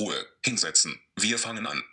[0.00, 0.98] Ruhe, hinsetzen.
[1.16, 1.84] Wir fangen an.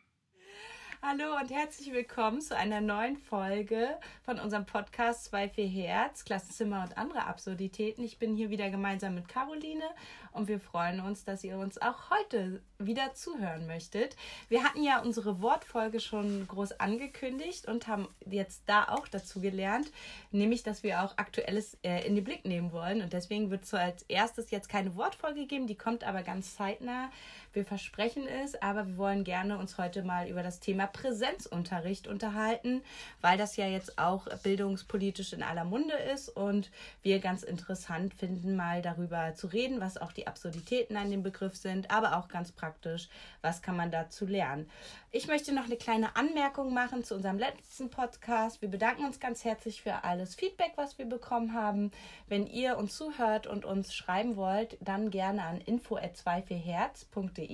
[1.02, 6.98] Hallo und herzlich willkommen zu einer neuen Folge von unserem Podcast 2-4 Herz, Klassenzimmer und
[6.98, 8.04] andere Absurditäten.
[8.04, 9.84] Ich bin hier wieder gemeinsam mit Caroline
[10.32, 14.16] und wir freuen uns, dass ihr uns auch heute wieder zuhören möchtet.
[14.50, 19.92] Wir hatten ja unsere Wortfolge schon groß angekündigt und haben jetzt da auch dazu gelernt,
[20.32, 23.02] nämlich, dass wir auch Aktuelles äh, in den Blick nehmen wollen.
[23.02, 27.12] Und deswegen wird es als erstes jetzt keine Wortfolge geben, die kommt aber ganz zeitnah.
[27.58, 32.84] Wir versprechen es, aber wir wollen gerne uns heute mal über das Thema Präsenzunterricht unterhalten,
[33.20, 36.70] weil das ja jetzt auch bildungspolitisch in aller Munde ist und
[37.02, 41.56] wir ganz interessant finden, mal darüber zu reden, was auch die Absurditäten an dem Begriff
[41.56, 43.10] sind, aber auch ganz praktisch,
[43.42, 44.70] was kann man dazu lernen.
[45.10, 48.62] Ich möchte noch eine kleine Anmerkung machen zu unserem letzten Podcast.
[48.62, 51.90] Wir bedanken uns ganz herzlich für alles Feedback, was wir bekommen haben.
[52.28, 57.47] Wenn ihr uns zuhört und uns schreiben wollt, dann gerne an info@24herz.de.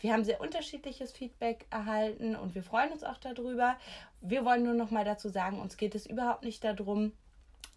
[0.00, 3.76] Wir haben sehr unterschiedliches Feedback erhalten und wir freuen uns auch darüber.
[4.20, 7.12] Wir wollen nur noch mal dazu sagen, uns geht es überhaupt nicht darum,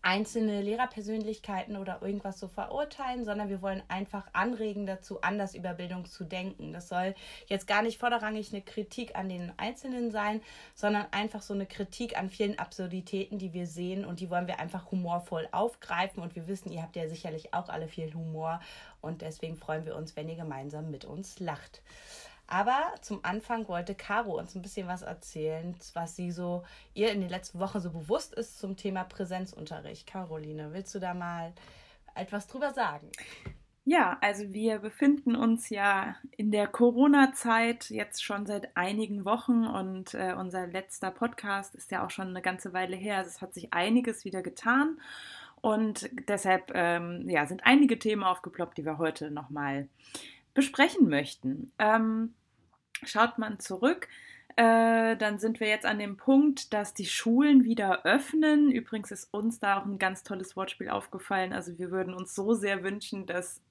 [0.04, 6.06] einzelne Lehrerpersönlichkeiten oder irgendwas so verurteilen, sondern wir wollen einfach anregen dazu, anders über Bildung
[6.06, 6.74] zu denken.
[6.74, 7.14] Das soll
[7.48, 10.42] jetzt gar nicht vorderrangig eine Kritik an den Einzelnen sein,
[10.74, 14.59] sondern einfach so eine Kritik an vielen Absurditäten, die wir sehen und die wollen wir
[14.59, 18.59] einfach humorvoll aufgreifen und wir wissen, ihr habt ja sicherlich auch alle viel Humor
[19.02, 21.82] und deswegen freuen wir uns, wenn ihr gemeinsam mit uns lacht.
[22.52, 27.22] Aber zum Anfang wollte Caro uns ein bisschen was erzählen, was sie so ihr in
[27.22, 30.06] den letzten Wochen so bewusst ist zum Thema Präsenzunterricht.
[30.06, 31.54] Caroline, willst du da mal
[32.14, 33.10] etwas drüber sagen?
[33.86, 40.14] Ja, also wir befinden uns ja in der Corona-Zeit jetzt schon seit einigen Wochen und
[40.14, 43.20] äh, unser letzter Podcast ist ja auch schon eine ganze Weile her.
[43.20, 45.00] Also es hat sich einiges wieder getan
[45.62, 49.88] und deshalb ähm, ja, sind einige Themen aufgeploppt, die wir heute nochmal
[50.54, 51.72] besprechen möchten.
[51.80, 52.34] Ähm,
[53.04, 54.08] Schaut man zurück,
[54.56, 58.72] äh, dann sind wir jetzt an dem Punkt, dass die Schulen wieder öffnen.
[58.72, 61.53] Übrigens ist uns da auch ein ganz tolles Wortspiel aufgefallen.
[61.53, 63.62] Also wir würden uns so sehr wünschen, dass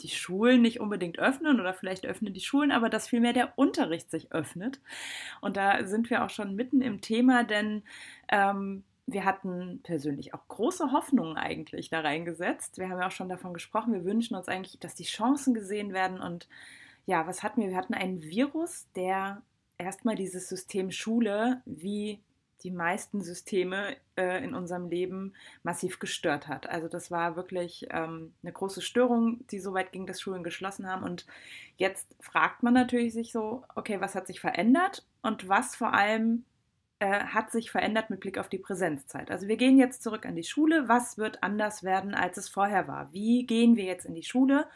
[0.00, 4.10] die Schulen nicht unbedingt öffnen oder vielleicht öffnen die Schulen, aber dass vielmehr der Unterricht
[4.10, 4.80] sich öffnet.
[5.40, 7.82] Und da sind wir auch schon mitten im Thema, denn
[8.28, 12.78] ähm, wir hatten persönlich auch große Hoffnungen eigentlich da reingesetzt.
[12.78, 15.92] Wir haben ja auch schon davon gesprochen, wir wünschen uns eigentlich, dass die Chancen gesehen
[15.94, 16.48] werden und
[17.06, 17.70] ja, was hatten wir?
[17.70, 19.42] Wir hatten einen Virus, der
[19.78, 22.20] erstmal dieses System Schule wie
[22.62, 26.68] die meisten Systeme äh, in unserem Leben massiv gestört hat.
[26.68, 30.88] Also das war wirklich ähm, eine große Störung, die so weit ging, dass Schulen geschlossen
[30.90, 31.04] haben.
[31.04, 31.26] Und
[31.76, 36.44] jetzt fragt man natürlich sich so, okay, was hat sich verändert und was vor allem
[36.98, 39.30] äh, hat sich verändert mit Blick auf die Präsenzzeit.
[39.30, 40.88] Also wir gehen jetzt zurück an die Schule.
[40.88, 43.12] Was wird anders werden, als es vorher war?
[43.12, 44.66] Wie gehen wir jetzt in die Schule?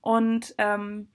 [0.00, 1.08] Und ähm,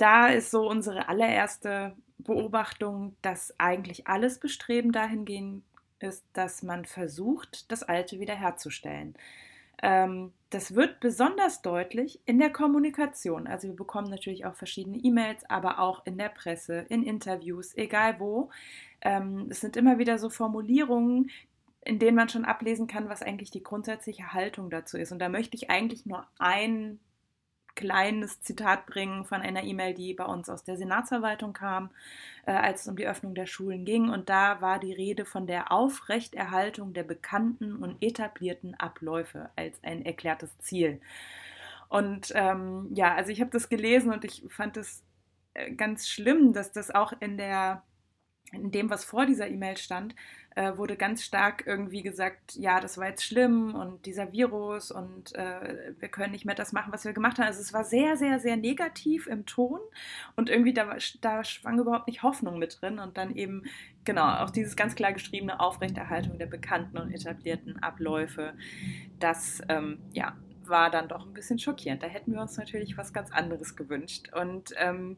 [0.00, 5.62] da ist so unsere allererste Beobachtung, dass eigentlich alles Bestreben dahingehend
[5.98, 9.14] ist, dass man versucht, das Alte wiederherzustellen.
[9.82, 13.46] Ähm, das wird besonders deutlich in der Kommunikation.
[13.46, 18.18] Also wir bekommen natürlich auch verschiedene E-Mails, aber auch in der Presse, in Interviews, egal
[18.18, 18.50] wo.
[19.02, 21.30] Ähm, es sind immer wieder so Formulierungen,
[21.84, 25.12] in denen man schon ablesen kann, was eigentlich die grundsätzliche Haltung dazu ist.
[25.12, 27.00] Und da möchte ich eigentlich nur ein
[27.74, 31.90] kleines Zitat bringen von einer E-Mail, die bei uns aus der Senatsverwaltung kam,
[32.46, 34.10] äh, als es um die Öffnung der Schulen ging.
[34.10, 40.04] Und da war die Rede von der Aufrechterhaltung der bekannten und etablierten Abläufe als ein
[40.04, 41.00] erklärtes Ziel.
[41.88, 45.02] Und ähm, ja, also ich habe das gelesen und ich fand es
[45.54, 47.82] äh, ganz schlimm, dass das auch in der
[48.52, 50.14] in dem, was vor dieser E-Mail stand,
[50.56, 55.34] äh, wurde ganz stark irgendwie gesagt, ja, das war jetzt schlimm und dieser Virus und
[55.36, 57.46] äh, wir können nicht mehr das machen, was wir gemacht haben.
[57.46, 59.78] Also es war sehr, sehr, sehr negativ im Ton
[60.36, 63.62] und irgendwie da, da schwang überhaupt nicht Hoffnung mit drin und dann eben,
[64.04, 68.54] genau, auch dieses ganz klar geschriebene Aufrechterhaltung der bekannten und etablierten Abläufe,
[69.20, 70.36] das, ähm, ja,
[70.70, 72.02] war dann doch ein bisschen schockierend.
[72.02, 74.32] Da hätten wir uns natürlich was ganz anderes gewünscht.
[74.32, 75.16] Und ähm,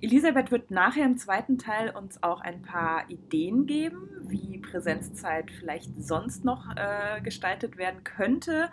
[0.00, 5.90] Elisabeth wird nachher im zweiten Teil uns auch ein paar Ideen geben, wie Präsenzzeit vielleicht
[6.02, 8.70] sonst noch äh, gestaltet werden könnte.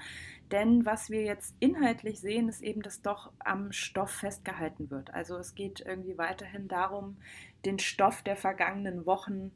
[0.51, 5.13] Denn was wir jetzt inhaltlich sehen, ist eben, dass doch am Stoff festgehalten wird.
[5.13, 7.17] Also es geht irgendwie weiterhin darum,
[7.65, 9.51] den Stoff der vergangenen Wochen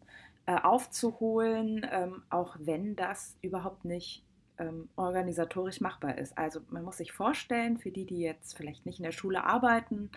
[0.45, 4.23] äh, aufzuholen, ähm, auch wenn das überhaupt nicht
[4.63, 6.37] ähm, organisatorisch machbar ist.
[6.37, 10.09] Also man muss sich vorstellen, für die, die jetzt vielleicht nicht in der Schule arbeiten,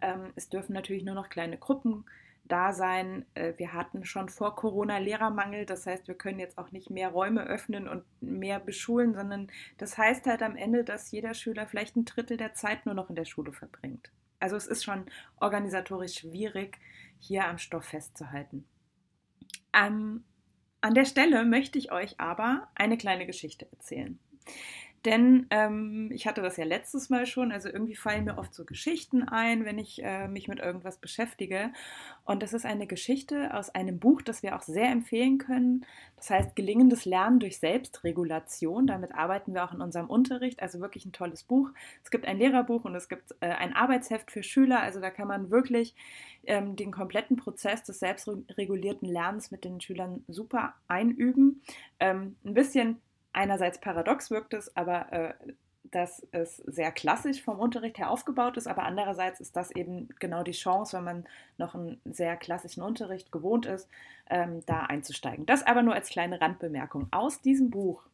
[0.00, 2.04] ähm, es dürfen natürlich nur noch kleine Gruppen
[2.44, 3.24] da sein.
[3.34, 7.08] Äh, wir hatten schon vor Corona Lehrermangel, das heißt, wir können jetzt auch nicht mehr
[7.08, 11.96] Räume öffnen und mehr beschulen, sondern das heißt halt am Ende, dass jeder Schüler vielleicht
[11.96, 14.10] ein Drittel der Zeit nur noch in der Schule verbringt.
[14.40, 15.06] Also es ist schon
[15.40, 16.78] organisatorisch schwierig,
[17.18, 18.66] hier am Stoff festzuhalten.
[19.72, 20.24] Ähm,
[20.84, 24.18] an der Stelle möchte ich euch aber eine kleine Geschichte erzählen.
[25.06, 28.64] Denn ähm, ich hatte das ja letztes Mal schon, also irgendwie fallen mir oft so
[28.64, 31.72] Geschichten ein, wenn ich äh, mich mit irgendwas beschäftige.
[32.24, 35.84] Und das ist eine Geschichte aus einem Buch, das wir auch sehr empfehlen können.
[36.16, 38.86] Das heißt Gelingendes Lernen durch Selbstregulation.
[38.86, 40.62] Damit arbeiten wir auch in unserem Unterricht.
[40.62, 41.70] Also wirklich ein tolles Buch.
[42.02, 44.80] Es gibt ein Lehrerbuch und es gibt äh, ein Arbeitsheft für Schüler.
[44.80, 45.94] Also da kann man wirklich
[46.46, 51.62] ähm, den kompletten Prozess des selbstregulierten Lernens mit den Schülern super einüben.
[52.00, 53.00] Ähm, ein bisschen
[53.32, 55.34] einerseits paradox wirkt es, aber äh,
[55.90, 60.42] dass es sehr klassisch vom Unterricht her aufgebaut ist, aber andererseits ist das eben genau
[60.42, 61.24] die Chance, wenn man
[61.56, 63.88] noch einen sehr klassischen Unterricht gewohnt ist,
[64.28, 65.46] ähm, da einzusteigen.
[65.46, 67.06] Das aber nur als kleine Randbemerkung.
[67.12, 68.06] Aus diesem Buch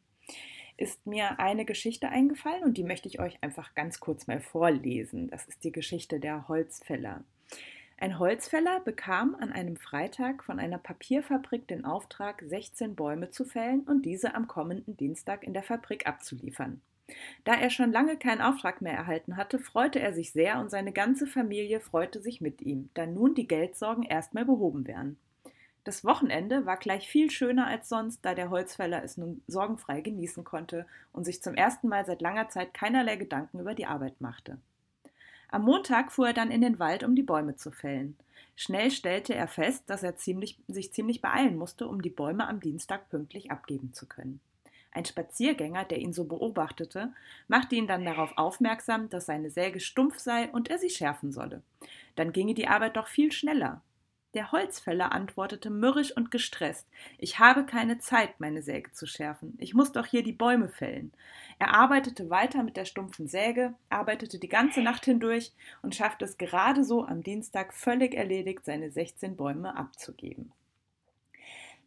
[0.77, 5.31] ist mir eine Geschichte eingefallen und die möchte ich euch einfach ganz kurz mal vorlesen.
[5.31, 7.23] Das ist die Geschichte der Holzfäller.
[8.03, 13.81] Ein Holzfäller bekam an einem Freitag von einer Papierfabrik den Auftrag, 16 Bäume zu fällen
[13.81, 16.81] und diese am kommenden Dienstag in der Fabrik abzuliefern.
[17.45, 20.93] Da er schon lange keinen Auftrag mehr erhalten hatte, freute er sich sehr und seine
[20.93, 25.19] ganze Familie freute sich mit ihm, da nun die Geldsorgen erstmal behoben wären.
[25.85, 30.43] Das Wochenende war gleich viel schöner als sonst, da der Holzfäller es nun sorgenfrei genießen
[30.43, 34.57] konnte und sich zum ersten Mal seit langer Zeit keinerlei Gedanken über die Arbeit machte.
[35.51, 38.17] Am Montag fuhr er dann in den Wald, um die Bäume zu fällen.
[38.57, 42.61] Schnell stellte er fest, dass er ziemlich, sich ziemlich beeilen musste, um die Bäume am
[42.61, 44.41] Dienstag pünktlich abgeben zu können.
[44.93, 47.13] Ein Spaziergänger, der ihn so beobachtete,
[47.49, 51.63] machte ihn dann darauf aufmerksam, dass seine Säge stumpf sei und er sie schärfen solle.
[52.17, 53.83] Dann ginge die Arbeit doch viel schneller.
[54.35, 56.87] Der Holzfäller antwortete mürrisch und gestresst
[57.19, 59.57] Ich habe keine Zeit, meine Säge zu schärfen.
[59.59, 61.13] Ich muss doch hier die Bäume fällen.
[61.59, 66.39] Er arbeitete weiter mit der stumpfen Säge, arbeitete die ganze Nacht hindurch und schaffte es
[66.39, 70.53] gerade so am Dienstag völlig erledigt, seine 16 Bäume abzugeben.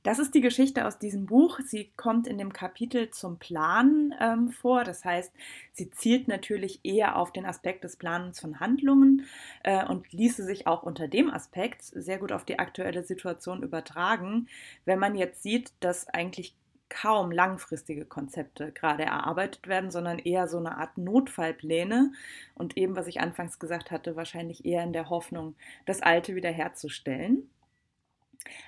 [0.04, 1.62] Das ist die Geschichte aus diesem Buch.
[1.66, 4.84] Sie kommt in dem Kapitel zum Planen ähm, vor.
[4.84, 5.32] Das heißt,
[5.72, 9.26] sie zielt natürlich eher auf den Aspekt des Planens von Handlungen
[9.64, 14.48] äh, und ließe sich auch unter dem Aspekt sehr gut auf die aktuelle Situation übertragen,
[14.84, 16.54] wenn man jetzt sieht, dass eigentlich
[16.90, 22.12] kaum langfristige Konzepte gerade erarbeitet werden, sondern eher so eine Art Notfallpläne
[22.56, 27.50] und eben, was ich anfangs gesagt hatte, wahrscheinlich eher in der Hoffnung, das Alte wiederherzustellen.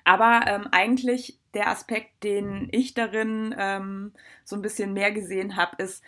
[0.03, 4.13] Aber ähm, eigentlich der Aspekt, den ich darin ähm,
[4.43, 6.03] so ein bisschen mehr gesehen habe, ist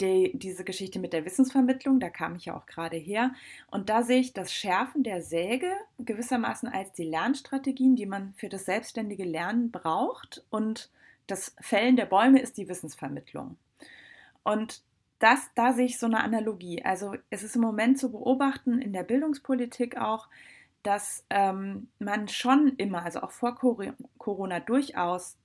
[0.00, 2.00] die, diese Geschichte mit der Wissensvermittlung.
[2.00, 3.32] Da kam ich ja auch gerade her.
[3.70, 8.48] Und da sehe ich das Schärfen der Säge gewissermaßen als die Lernstrategien, die man für
[8.48, 10.44] das selbstständige Lernen braucht.
[10.50, 10.90] Und
[11.26, 13.56] das Fällen der Bäume ist die Wissensvermittlung.
[14.42, 14.82] Und
[15.20, 16.84] das, da sehe ich so eine Analogie.
[16.84, 20.28] Also es ist im Moment zu beobachten in der Bildungspolitik auch,
[20.82, 23.56] dass ähm, man schon immer, also auch vor
[24.18, 25.36] Corona durchaus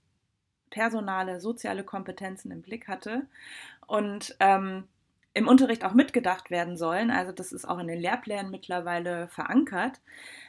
[0.70, 3.26] personale, soziale Kompetenzen im Blick hatte
[3.88, 4.88] und ähm,
[5.38, 7.12] im Unterricht auch mitgedacht werden sollen.
[7.12, 10.02] Also das ist auch in den Lehrplänen mittlerweile verankert.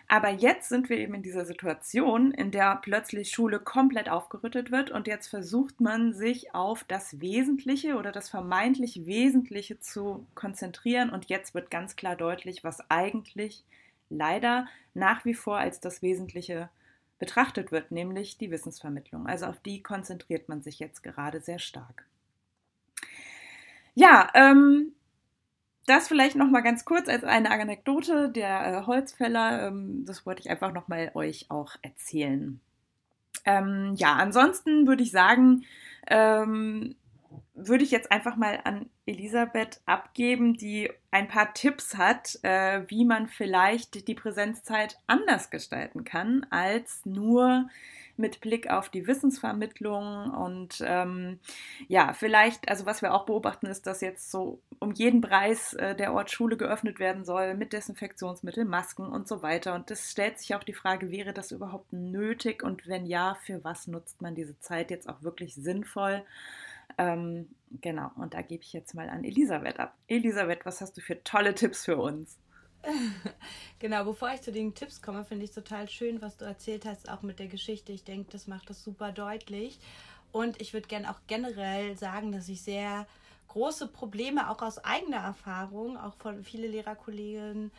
[0.08, 4.90] Aber jetzt sind wir eben in dieser Situation, in der plötzlich Schule komplett aufgerüttet wird
[4.90, 11.26] und jetzt versucht man sich auf das Wesentliche oder das vermeintlich Wesentliche zu konzentrieren und
[11.26, 13.64] jetzt wird ganz klar deutlich, was eigentlich
[14.10, 16.68] leider nach wie vor als das Wesentliche
[17.18, 19.26] betrachtet wird, nämlich die Wissensvermittlung.
[19.26, 22.04] Also auf die konzentriert man sich jetzt gerade sehr stark.
[23.94, 24.92] Ja, ähm,
[25.86, 29.66] das vielleicht noch mal ganz kurz als eine Anekdote der äh, Holzfäller.
[29.66, 32.60] Ähm, das wollte ich einfach noch mal euch auch erzählen.
[33.44, 35.64] Ähm, ja, ansonsten würde ich sagen,
[36.06, 36.94] ähm,
[37.54, 43.04] würde ich jetzt einfach mal an Elisabeth abgeben, die ein paar Tipps hat, äh, wie
[43.04, 47.68] man vielleicht die Präsenzzeit anders gestalten kann, als nur
[48.18, 51.38] mit Blick auf die Wissensvermittlung und ähm,
[51.86, 55.94] ja, vielleicht, also was wir auch beobachten, ist, dass jetzt so um jeden Preis äh,
[55.94, 59.74] der Ort Schule geöffnet werden soll mit Desinfektionsmitteln, Masken und so weiter.
[59.74, 63.62] Und das stellt sich auch die Frage, wäre das überhaupt nötig und wenn ja, für
[63.62, 66.24] was nutzt man diese Zeit jetzt auch wirklich sinnvoll?
[66.98, 67.48] Ähm,
[67.80, 69.96] genau, und da gebe ich jetzt mal an Elisabeth ab.
[70.08, 72.38] Elisabeth, was hast du für tolle Tipps für uns?
[73.78, 77.08] genau, bevor ich zu den Tipps komme, finde ich total schön, was du erzählt hast,
[77.08, 77.92] auch mit der Geschichte.
[77.92, 79.78] Ich denke, das macht das super deutlich.
[80.32, 83.06] Und ich würde gerne auch generell sagen, dass ich sehr
[83.48, 87.70] große Probleme auch aus eigener Erfahrung, auch von vielen Lehrerkollegen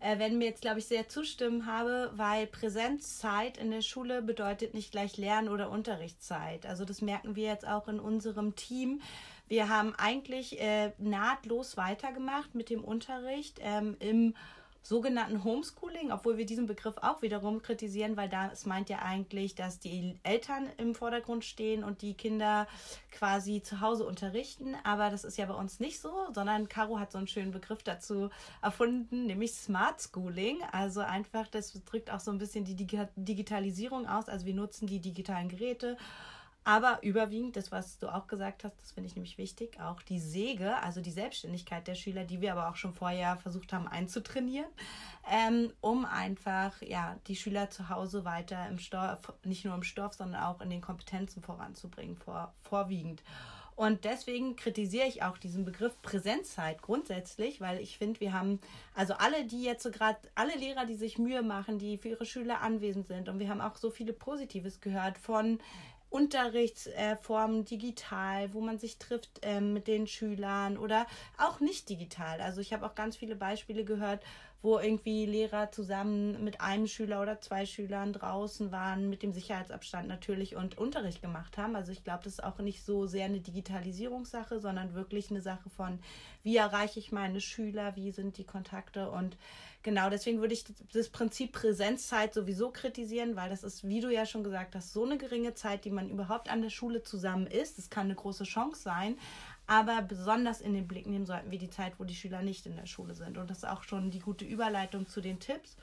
[0.00, 4.74] äh, werden mir jetzt, glaube ich, sehr zustimmen habe, weil Präsenzzeit in der Schule bedeutet
[4.74, 6.66] nicht gleich Lern- oder Unterrichtszeit.
[6.66, 9.00] Also das merken wir jetzt auch in unserem Team.
[9.48, 14.34] Wir haben eigentlich äh, nahtlos weitergemacht mit dem Unterricht ähm, im
[14.82, 19.54] sogenannten Homeschooling, obwohl wir diesen Begriff auch wiederum kritisieren, weil da es meint ja eigentlich,
[19.54, 22.66] dass die Eltern im Vordergrund stehen und die Kinder
[23.10, 24.76] quasi zu Hause unterrichten.
[24.84, 27.82] Aber das ist ja bei uns nicht so, sondern Caro hat so einen schönen Begriff
[27.82, 28.30] dazu
[28.62, 30.62] erfunden, nämlich Smart Schooling.
[30.72, 32.76] Also einfach, das drückt auch so ein bisschen die
[33.16, 34.28] Digitalisierung aus.
[34.28, 35.96] Also wir nutzen die digitalen Geräte
[36.68, 40.20] aber überwiegend, das, was du auch gesagt hast, das finde ich nämlich wichtig, auch die
[40.20, 44.68] Säge, also die Selbstständigkeit der Schüler, die wir aber auch schon vorher versucht haben einzutrainieren,
[45.32, 50.12] ähm, um einfach ja, die Schüler zu Hause weiter im Stoff, nicht nur im Stoff,
[50.12, 53.22] sondern auch in den Kompetenzen voranzubringen, vor, vorwiegend.
[53.74, 58.60] Und deswegen kritisiere ich auch diesen Begriff Präsenzzeit grundsätzlich, weil ich finde, wir haben,
[58.94, 62.26] also alle, die jetzt so gerade, alle Lehrer, die sich Mühe machen, die für ihre
[62.26, 65.60] Schüler anwesend sind, und wir haben auch so viele Positives gehört von
[66.10, 72.40] Unterrichtsformen digital, wo man sich trifft ähm, mit den Schülern oder auch nicht digital.
[72.40, 74.22] Also ich habe auch ganz viele Beispiele gehört,
[74.60, 80.08] wo irgendwie Lehrer zusammen mit einem Schüler oder zwei Schülern draußen waren, mit dem Sicherheitsabstand
[80.08, 81.76] natürlich und Unterricht gemacht haben.
[81.76, 85.70] Also ich glaube, das ist auch nicht so sehr eine Digitalisierungssache, sondern wirklich eine Sache
[85.70, 86.00] von,
[86.42, 89.36] wie erreiche ich meine Schüler, wie sind die Kontakte und
[89.82, 94.26] genau deswegen würde ich das Prinzip Präsenzzeit sowieso kritisieren, weil das ist, wie du ja
[94.26, 97.78] schon gesagt hast, so eine geringe Zeit, die man überhaupt an der Schule zusammen ist.
[97.78, 99.16] Das kann eine große Chance sein,
[99.68, 102.74] aber besonders in den Blick nehmen sollten wir die Zeit, wo die Schüler nicht in
[102.74, 103.36] der Schule sind.
[103.36, 105.76] Und das ist auch schon die gute Überleitung zu den Tipps,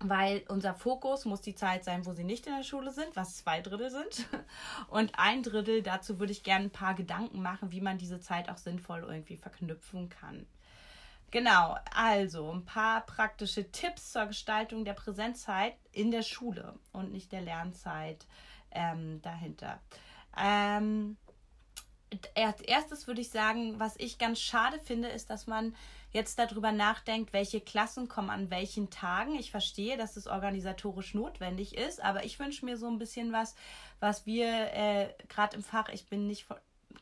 [0.00, 3.38] weil unser Fokus muss die Zeit sein, wo sie nicht in der Schule sind, was
[3.38, 4.26] zwei Drittel sind.
[4.88, 8.50] Und ein Drittel, dazu würde ich gerne ein paar Gedanken machen, wie man diese Zeit
[8.50, 10.46] auch sinnvoll irgendwie verknüpfen kann.
[11.30, 17.32] Genau, also ein paar praktische Tipps zur Gestaltung der Präsenzzeit in der Schule und nicht
[17.32, 18.26] der Lernzeit
[18.72, 19.80] ähm, dahinter.
[20.36, 21.16] Ähm,
[22.34, 25.74] als erstes würde ich sagen, was ich ganz schade finde, ist, dass man
[26.12, 29.36] jetzt darüber nachdenkt, welche Klassen kommen an welchen Tagen.
[29.36, 33.54] Ich verstehe, dass es organisatorisch notwendig ist, aber ich wünsche mir so ein bisschen was,
[34.00, 36.46] was wir äh, gerade im Fach, ich bin nicht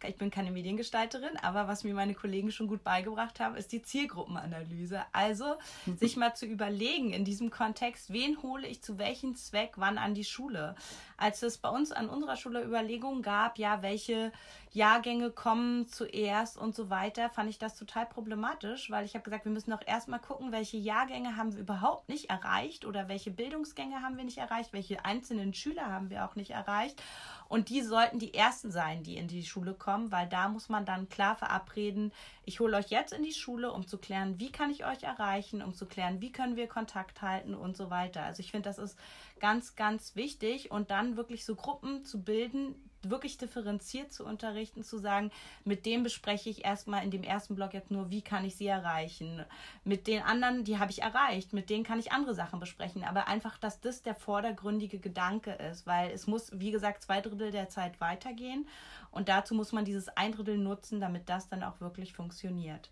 [0.06, 3.82] ich bin keine Mediengestalterin, aber was mir meine Kollegen schon gut beigebracht haben, ist die
[3.82, 5.02] Zielgruppenanalyse.
[5.12, 5.56] Also
[5.96, 10.14] sich mal zu überlegen in diesem Kontext, wen hole ich zu welchem Zweck wann an
[10.14, 10.76] die Schule.
[11.18, 14.32] Als es bei uns an unserer Schule Überlegungen gab, ja, welche
[14.70, 19.44] Jahrgänge kommen zuerst und so weiter, fand ich das total problematisch, weil ich habe gesagt,
[19.44, 24.00] wir müssen doch erstmal gucken, welche Jahrgänge haben wir überhaupt nicht erreicht oder welche Bildungsgänge
[24.00, 27.02] haben wir nicht erreicht, welche einzelnen Schüler haben wir auch nicht erreicht.
[27.48, 30.84] Und die sollten die ersten sein, die in die Schule kommen, weil da muss man
[30.84, 32.12] dann klar verabreden,
[32.48, 35.62] ich hole euch jetzt in die Schule, um zu klären, wie kann ich euch erreichen,
[35.62, 38.22] um zu klären, wie können wir Kontakt halten und so weiter.
[38.22, 38.98] Also ich finde, das ist
[39.38, 44.98] ganz, ganz wichtig und dann wirklich so Gruppen zu bilden, wirklich differenziert zu unterrichten, zu
[44.98, 45.30] sagen,
[45.64, 48.66] mit dem bespreche ich erstmal in dem ersten Block jetzt nur, wie kann ich sie
[48.66, 49.44] erreichen.
[49.84, 53.04] Mit den anderen, die habe ich erreicht, mit denen kann ich andere Sachen besprechen.
[53.04, 57.50] Aber einfach, dass das der vordergründige Gedanke ist, weil es muss, wie gesagt, zwei Drittel
[57.50, 58.66] der Zeit weitergehen.
[59.10, 62.90] Und dazu muss man dieses ein Drittel nutzen, damit das dann auch wirklich funktioniert.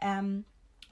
[0.00, 0.44] Ähm,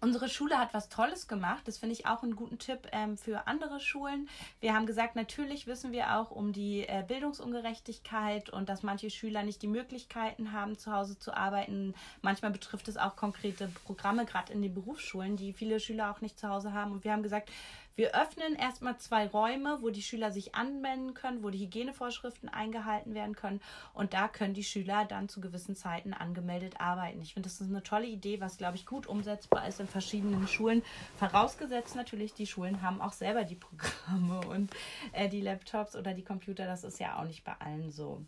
[0.04, 1.62] Unsere Schule hat was Tolles gemacht.
[1.64, 4.28] Das finde ich auch einen guten Tipp ähm, für andere Schulen.
[4.61, 9.44] Wir haben gesagt, natürlich wissen wir auch um die äh, Bildungsungerechtigkeit und dass manche Schüler
[9.44, 11.94] nicht die Möglichkeiten haben, zu Hause zu arbeiten.
[12.20, 16.38] Manchmal betrifft es auch konkrete Programme, gerade in den Berufsschulen, die viele Schüler auch nicht
[16.38, 16.92] zu Hause haben.
[16.92, 17.49] Und wir haben gesagt,
[17.96, 23.14] wir öffnen erstmal zwei Räume, wo die Schüler sich anmelden können, wo die Hygienevorschriften eingehalten
[23.14, 23.60] werden können.
[23.92, 27.22] Und da können die Schüler dann zu gewissen Zeiten angemeldet arbeiten.
[27.22, 30.48] Ich finde, das ist eine tolle Idee, was, glaube ich, gut umsetzbar ist in verschiedenen
[30.48, 30.82] Schulen.
[31.18, 34.72] Vorausgesetzt natürlich, die Schulen haben auch selber die Programme und
[35.12, 36.66] äh, die Laptops oder die Computer.
[36.66, 38.24] Das ist ja auch nicht bei allen so.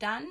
[0.00, 0.26] Dann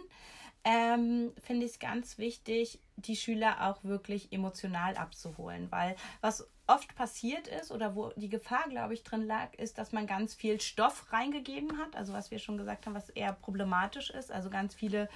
[0.63, 6.95] ähm, finde ich es ganz wichtig, die Schüler auch wirklich emotional abzuholen, weil was oft
[6.95, 10.61] passiert ist oder wo die Gefahr, glaube ich, drin lag, ist, dass man ganz viel
[10.61, 14.73] Stoff reingegeben hat, also was wir schon gesagt haben, was eher problematisch ist, also ganz
[14.73, 15.09] viele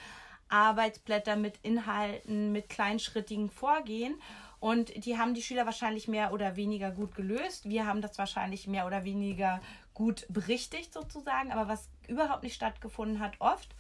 [0.50, 4.16] Arbeitsblätter mit Inhalten, mit kleinschrittigen Vorgehen.
[4.60, 7.70] Und die haben die Schüler wahrscheinlich mehr oder weniger gut gelöst.
[7.70, 9.62] Wir haben das wahrscheinlich mehr oder weniger
[9.94, 11.52] gut berichtigt sozusagen.
[11.52, 13.76] Aber was überhaupt nicht stattgefunden hat, oft,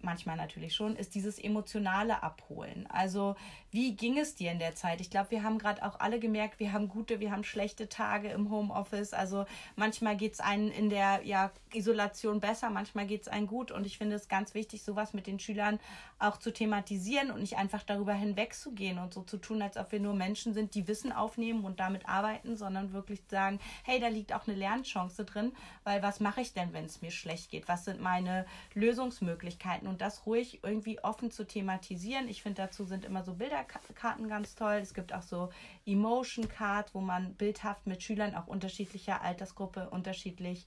[0.00, 2.86] manchmal natürlich schon, ist dieses emotionale Abholen.
[2.88, 3.36] Also
[3.72, 5.00] wie ging es dir in der Zeit?
[5.00, 8.28] Ich glaube, wir haben gerade auch alle gemerkt, wir haben gute, wir haben schlechte Tage
[8.28, 9.14] im Homeoffice.
[9.14, 13.72] Also manchmal geht es einen in der ja, Isolation besser, manchmal geht es einen gut.
[13.72, 15.80] Und ich finde es ganz wichtig, sowas mit den Schülern
[16.18, 20.00] auch zu thematisieren und nicht einfach darüber hinwegzugehen und so zu tun, als ob wir
[20.00, 24.34] nur Menschen sind, die Wissen aufnehmen und damit arbeiten, sondern wirklich sagen, hey, da liegt
[24.34, 25.52] auch eine Lernchance drin,
[25.84, 27.68] weil was mache ich denn, wenn es mir schlecht geht?
[27.68, 29.88] Was sind meine Lösungsmöglichkeiten?
[29.88, 32.28] Und das ruhig irgendwie offen zu thematisieren.
[32.28, 34.74] Ich finde, dazu sind immer so Bilder Bilderkarten ganz toll.
[34.74, 35.50] Es gibt auch so
[35.86, 40.66] Emotion Card, wo man bildhaft mit Schülern auch unterschiedlicher Altersgruppe unterschiedlich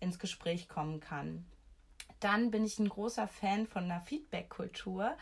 [0.00, 1.44] ins Gespräch kommen kann.
[2.20, 5.16] Dann bin ich ein großer Fan von einer Feedback-Kultur.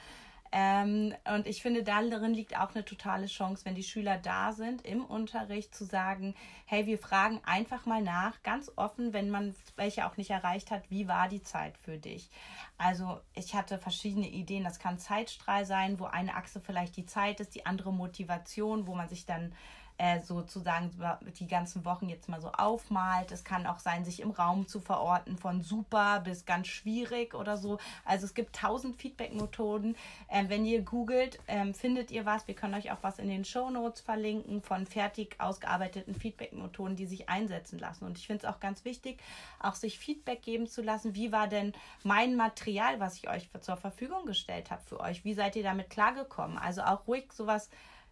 [0.50, 4.84] Ähm, und ich finde, darin liegt auch eine totale Chance, wenn die Schüler da sind,
[4.86, 10.06] im Unterricht zu sagen, hey, wir fragen einfach mal nach, ganz offen, wenn man welche
[10.06, 12.30] auch nicht erreicht hat, wie war die Zeit für dich?
[12.78, 17.40] Also ich hatte verschiedene Ideen, das kann Zeitstrahl sein, wo eine Achse vielleicht die Zeit
[17.40, 19.52] ist, die andere Motivation, wo man sich dann
[19.98, 20.90] äh, sozusagen
[21.38, 23.32] die ganzen Wochen jetzt mal so aufmalt.
[23.32, 27.56] Es kann auch sein, sich im Raum zu verorten, von super bis ganz schwierig oder
[27.56, 27.78] so.
[28.04, 29.96] Also es gibt tausend Feedback-Methoden.
[30.30, 32.46] Ähm, wenn ihr googelt, ähm, findet ihr was.
[32.46, 37.06] Wir können euch auch was in den Show Notes verlinken von fertig ausgearbeiteten Feedback-Methoden, die
[37.06, 38.04] sich einsetzen lassen.
[38.04, 39.20] Und ich finde es auch ganz wichtig,
[39.58, 41.16] auch sich Feedback geben zu lassen.
[41.16, 41.72] Wie war denn
[42.04, 45.24] mein Material, was ich euch zur Verfügung gestellt habe für euch?
[45.24, 46.56] Wie seid ihr damit klargekommen?
[46.56, 47.68] Also auch ruhig sowas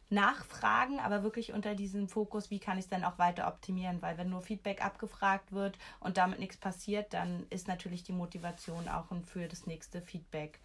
[0.08, 4.16] nachfragen, aber wirklich unter diesem Fokus, wie kann ich es dann auch weiter optimieren, weil
[4.18, 9.06] wenn nur Feedback abgefragt wird und damit nichts passiert, dann ist natürlich die Motivation auch
[9.24, 10.60] für das nächste Feedback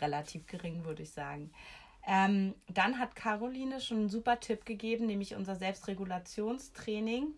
[0.00, 1.52] relativ gering, würde ich sagen.
[2.06, 7.28] Ähm, dann hat Caroline schon einen super Tipp gegeben, nämlich unser Selbstregulationstraining.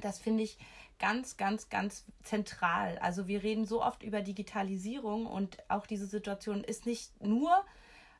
[0.00, 0.58] Das finde ich
[0.98, 2.98] ganz, ganz, ganz zentral.
[2.98, 7.64] Also wir reden so oft über Digitalisierung und auch diese Situation ist nicht nur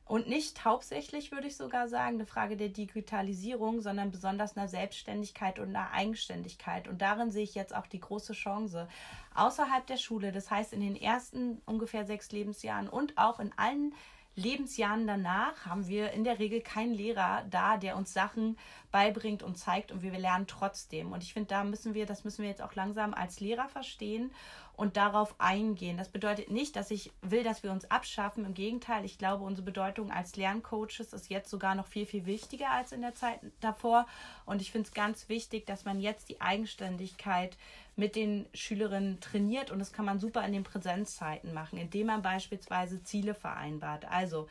[0.07, 5.59] und nicht hauptsächlich, würde ich sogar sagen, eine Frage der Digitalisierung, sondern besonders einer Selbstständigkeit
[5.59, 6.89] und einer Eigenständigkeit.
[6.89, 8.87] Und darin sehe ich jetzt auch die große Chance.
[9.35, 13.95] Außerhalb der Schule, das heißt in den ersten ungefähr sechs Lebensjahren und auch in allen
[14.37, 18.59] Lebensjahren danach haben wir in der Regel keinen Lehrer da, der uns Sachen
[18.91, 21.13] beibringt und zeigt und wir lernen trotzdem.
[21.13, 24.33] Und ich finde, da müssen wir, das müssen wir jetzt auch langsam als Lehrer verstehen
[24.77, 25.97] und darauf eingehen.
[25.97, 28.45] Das bedeutet nicht, dass ich will, dass wir uns abschaffen.
[28.45, 32.71] Im Gegenteil, ich glaube, unsere Bedeutung als Lerncoaches ist jetzt sogar noch viel, viel wichtiger
[32.71, 34.07] als in der Zeit davor.
[34.47, 37.57] Und ich finde es ganz wichtig, dass man jetzt die Eigenständigkeit
[37.97, 42.23] mit den Schülerinnen trainiert und das kann man super in den Präsenzzeiten machen, indem man
[42.23, 44.05] beispielsweise Ziele vereinbart.
[44.07, 44.49] Also,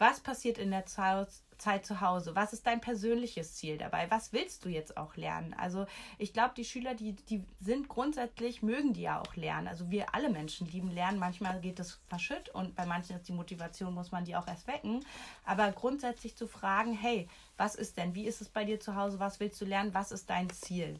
[0.00, 2.34] was passiert in der Zeit zu Hause?
[2.34, 4.10] Was ist dein persönliches Ziel dabei?
[4.10, 5.52] Was willst du jetzt auch lernen?
[5.52, 5.84] Also
[6.16, 9.68] ich glaube, die Schüler, die, die sind grundsätzlich, mögen die ja auch lernen.
[9.68, 11.18] Also wir alle Menschen lieben Lernen.
[11.18, 14.66] Manchmal geht es verschütt und bei manchen ist die Motivation, muss man die auch erst
[14.66, 15.04] wecken.
[15.44, 18.14] Aber grundsätzlich zu fragen, hey, was ist denn?
[18.14, 19.20] Wie ist es bei dir zu Hause?
[19.20, 19.92] Was willst du lernen?
[19.92, 20.98] Was ist dein Ziel?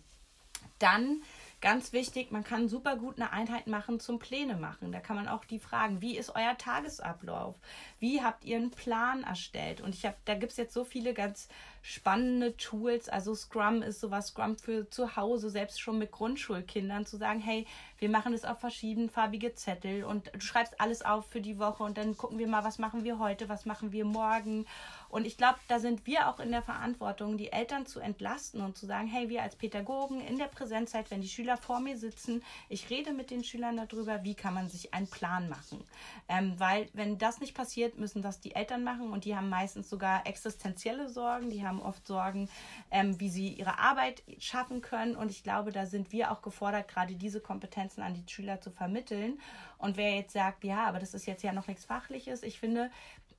[0.79, 1.23] Dann
[1.61, 4.93] Ganz wichtig, man kann super gut eine Einheit machen zum Pläne machen.
[4.93, 7.55] Da kann man auch die fragen, wie ist euer Tagesablauf?
[7.99, 9.83] Wie habt ihr einen Plan erstellt?
[9.83, 11.49] Und ich habe, da gibt es jetzt so viele ganz
[11.83, 13.09] spannende Tools.
[13.09, 17.67] Also Scrum ist sowas, Scrum für zu Hause, selbst schon mit Grundschulkindern, zu sagen, hey,
[17.99, 21.99] wir machen das auf verschiedenfarbige Zettel und du schreibst alles auf für die Woche und
[21.99, 24.67] dann gucken wir mal, was machen wir heute, was machen wir morgen.
[25.11, 28.77] Und ich glaube, da sind wir auch in der Verantwortung, die Eltern zu entlasten und
[28.77, 32.43] zu sagen, hey, wir als Pädagogen in der Präsenzzeit, wenn die Schüler vor mir sitzen,
[32.69, 35.85] ich rede mit den Schülern darüber, wie kann man sich einen Plan machen.
[36.29, 39.91] Ähm, weil wenn das nicht passiert, müssen das die Eltern machen und die haben meistens
[39.91, 42.49] sogar existenzielle Sorgen, die haben oft Sorgen,
[42.91, 45.15] ähm, wie sie ihre Arbeit schaffen können.
[45.15, 48.71] Und ich glaube, da sind wir auch gefordert, gerade diese Kompetenzen an die Schüler zu
[48.71, 49.39] vermitteln.
[49.79, 52.91] Und wer jetzt sagt, ja, aber das ist jetzt ja noch nichts Fachliches, ich finde,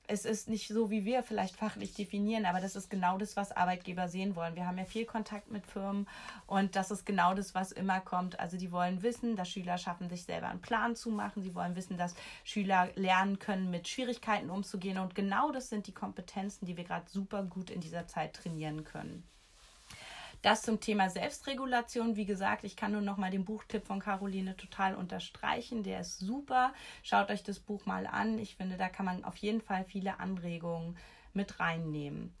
[0.08, 3.52] es ist nicht so, wie wir vielleicht fachlich definieren, aber das ist genau das, was
[3.52, 4.56] Arbeitgeber sehen wollen.
[4.56, 6.08] Wir haben ja viel Kontakt mit Firmen
[6.46, 8.38] und das ist genau das, was immer kommt.
[8.40, 11.42] Also die wollen wissen, dass Schüler schaffen, sich selber einen Plan zu machen.
[11.42, 14.98] Sie wollen wissen, dass Schüler lernen können, mit Schwierigkeiten umzugehen.
[14.98, 18.84] Und genau das sind die Kompetenzen, die wir gerade super gut in dieser Zeit trainieren
[18.84, 19.24] können.
[20.42, 22.16] Das zum Thema Selbstregulation.
[22.16, 25.84] Wie gesagt, ich kann nur noch mal den Buchtipp von Caroline total unterstreichen.
[25.84, 26.74] Der ist super.
[27.04, 28.40] Schaut euch das Buch mal an.
[28.40, 30.96] Ich finde, da kann man auf jeden Fall viele Anregungen
[31.32, 32.34] mit reinnehmen.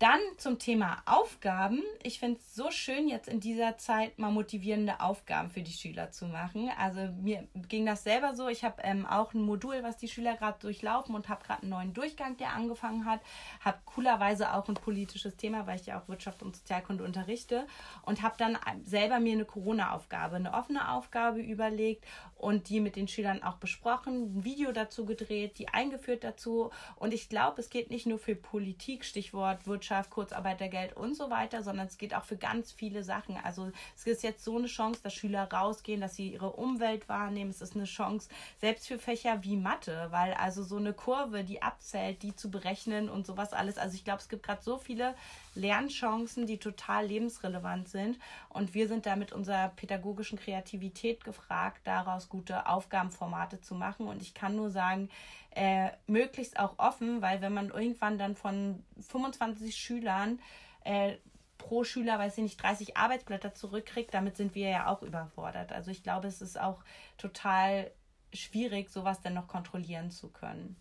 [0.00, 1.80] Dann zum Thema Aufgaben.
[2.02, 6.10] Ich finde es so schön, jetzt in dieser Zeit mal motivierende Aufgaben für die Schüler
[6.10, 6.68] zu machen.
[6.76, 8.48] Also mir ging das selber so.
[8.48, 11.70] Ich habe ähm, auch ein Modul, was die Schüler gerade durchlaufen und habe gerade einen
[11.70, 13.20] neuen Durchgang, der angefangen hat.
[13.60, 17.64] Habe coolerweise auch ein politisches Thema, weil ich ja auch Wirtschaft und Sozialkunde unterrichte.
[18.02, 22.04] Und habe dann selber mir eine Corona-Aufgabe, eine offene Aufgabe überlegt
[22.36, 26.70] und die mit den Schülern auch besprochen, ein Video dazu gedreht, die eingeführt dazu.
[26.96, 31.28] Und ich glaube, es geht nicht nur für Politik, Stichwort Wirtschaft, Wirtschaft, Kurzarbeitergeld und so
[31.28, 33.36] weiter, sondern es geht auch für ganz viele Sachen.
[33.36, 37.50] Also es ist jetzt so eine Chance, dass Schüler rausgehen, dass sie ihre Umwelt wahrnehmen.
[37.50, 41.60] Es ist eine Chance, selbst für Fächer wie Mathe, weil also so eine Kurve, die
[41.60, 43.76] abzählt, die zu berechnen und sowas alles.
[43.76, 45.14] Also ich glaube, es gibt gerade so viele
[45.54, 48.18] Lernchancen, die total lebensrelevant sind.
[48.48, 54.06] Und wir sind da mit unserer pädagogischen Kreativität gefragt, daraus gute Aufgabenformate zu machen.
[54.06, 55.08] Und ich kann nur sagen,
[55.50, 60.40] äh, möglichst auch offen, weil wenn man irgendwann dann von 25 Schülern
[60.84, 61.14] äh,
[61.58, 65.72] pro Schüler, weiß ich nicht, 30 Arbeitsblätter zurückkriegt, damit sind wir ja auch überfordert.
[65.72, 66.84] Also ich glaube, es ist auch
[67.16, 67.90] total
[68.32, 70.76] schwierig, sowas dann noch kontrollieren zu können.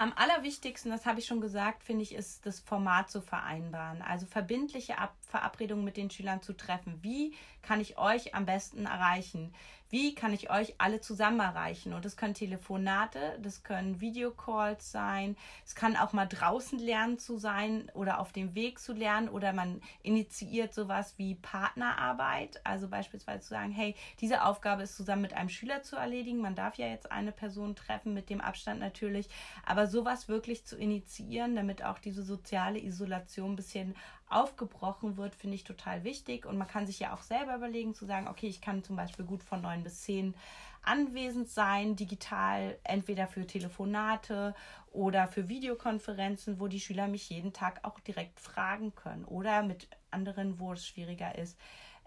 [0.00, 4.00] Am allerwichtigsten, das habe ich schon gesagt, finde ich, ist das Format zu vereinbaren.
[4.00, 6.98] Also verbindliche Ab Verabredungen mit den Schülern zu treffen.
[7.02, 9.52] Wie kann ich euch am besten erreichen?
[9.90, 11.94] Wie kann ich euch alle zusammen erreichen?
[11.94, 17.38] Und das können Telefonate, das können Videocalls sein, es kann auch mal draußen lernen zu
[17.38, 22.60] sein oder auf dem Weg zu lernen oder man initiiert sowas wie Partnerarbeit.
[22.64, 26.42] Also beispielsweise zu sagen, hey, diese Aufgabe ist zusammen mit einem Schüler zu erledigen.
[26.42, 29.28] Man darf ja jetzt eine Person treffen, mit dem Abstand natürlich,
[29.64, 33.96] aber sowas wirklich zu initiieren, damit auch diese soziale Isolation ein bisschen
[34.30, 36.46] aufgebrochen wird, finde ich total wichtig.
[36.46, 39.24] Und man kann sich ja auch selber überlegen, zu sagen, okay, ich kann zum Beispiel
[39.24, 40.34] gut von neun bis zehn
[40.82, 44.54] anwesend sein, digital, entweder für Telefonate
[44.92, 49.88] oder für Videokonferenzen, wo die Schüler mich jeden Tag auch direkt fragen können oder mit
[50.10, 51.58] anderen, wo es schwieriger ist.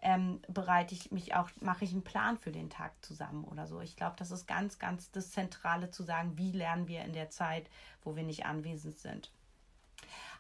[0.03, 3.81] Ähm, bereite ich mich auch, mache ich einen Plan für den Tag zusammen oder so.
[3.81, 7.29] Ich glaube, das ist ganz, ganz das Zentrale zu sagen, wie lernen wir in der
[7.29, 7.69] Zeit,
[8.03, 9.31] wo wir nicht anwesend sind.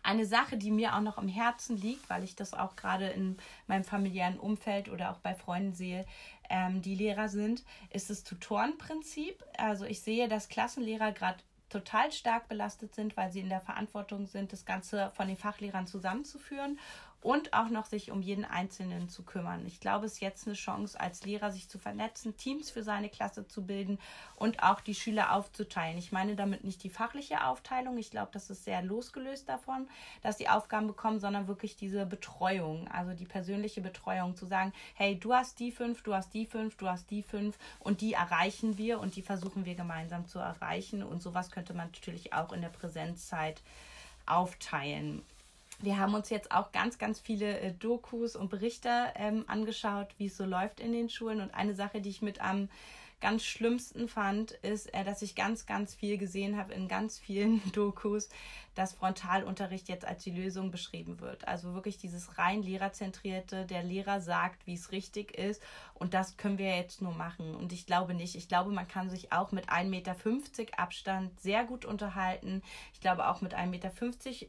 [0.03, 3.37] Eine Sache, die mir auch noch am Herzen liegt, weil ich das auch gerade in
[3.67, 6.05] meinem familiären Umfeld oder auch bei Freunden sehe,
[6.49, 9.43] ähm, die Lehrer sind, ist das Tutorenprinzip.
[9.57, 11.37] Also ich sehe, dass Klassenlehrer gerade
[11.69, 15.87] total stark belastet sind, weil sie in der Verantwortung sind, das Ganze von den Fachlehrern
[15.87, 16.77] zusammenzuführen
[17.21, 19.65] und auch noch sich um jeden Einzelnen zu kümmern.
[19.67, 23.09] Ich glaube, es ist jetzt eine Chance, als Lehrer sich zu vernetzen, Teams für seine
[23.09, 23.99] Klasse zu bilden
[24.35, 25.97] und auch die Schüler aufzuteilen.
[25.99, 27.97] Ich meine damit nicht die fachliche Aufteilung.
[27.99, 29.87] Ich glaube, das ist sehr losgelöst davon,
[30.23, 35.19] dass die Aufgaben bekommen, sondern wirklich diese Betreuung, also die persönliche Betreuung, zu sagen, hey,
[35.19, 38.79] du hast die fünf, du hast die fünf, du hast die fünf und die erreichen
[38.79, 41.03] wir und die versuchen wir gemeinsam zu erreichen.
[41.03, 43.61] Und sowas könnte man natürlich auch in der Präsenzzeit
[44.25, 45.21] aufteilen
[45.81, 50.27] wir haben uns jetzt auch ganz, ganz viele äh, Dokus und Berichte ähm, angeschaut, wie
[50.27, 51.41] es so läuft in den Schulen.
[51.41, 52.69] Und eine Sache, die ich mit am
[53.19, 57.61] ganz schlimmsten fand, ist, äh, dass ich ganz, ganz viel gesehen habe in ganz vielen
[57.73, 58.29] Dokus,
[58.81, 61.47] dass Frontalunterricht jetzt als die Lösung beschrieben wird.
[61.47, 65.61] Also wirklich dieses rein lehrerzentrierte, der Lehrer sagt, wie es richtig ist
[66.01, 67.53] und das können wir jetzt nur machen.
[67.53, 68.35] Und ich glaube nicht.
[68.35, 70.15] Ich glaube, man kann sich auch mit 1,50 Meter
[70.79, 72.63] Abstand sehr gut unterhalten.
[72.91, 73.91] Ich glaube, auch mit 1,50 Meter